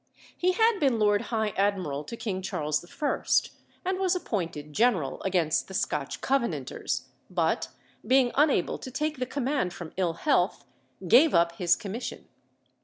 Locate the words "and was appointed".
3.85-4.73